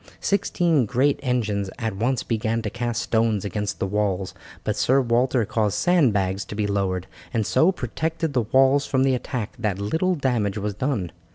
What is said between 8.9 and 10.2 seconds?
the attack that little